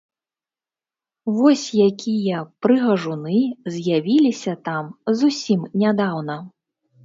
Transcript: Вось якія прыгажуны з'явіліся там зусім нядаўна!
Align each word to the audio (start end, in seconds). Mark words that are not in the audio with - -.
Вось 1.35 1.65
якія 1.89 2.37
прыгажуны 2.67 3.37
з'явіліся 3.77 4.53
там 4.71 4.93
зусім 5.23 5.59
нядаўна! 5.87 6.43